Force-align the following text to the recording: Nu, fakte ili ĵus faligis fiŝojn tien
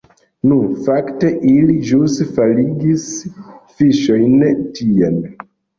Nu, 0.51 0.55
fakte 0.87 1.29
ili 1.51 1.75
ĵus 1.91 2.17
faligis 2.39 3.07
fiŝojn 3.79 4.53
tien 4.81 5.27